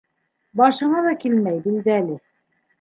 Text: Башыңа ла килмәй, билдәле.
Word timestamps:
Башыңа 0.61 1.05
ла 1.09 1.13
килмәй, 1.25 1.63
билдәле. 1.69 2.21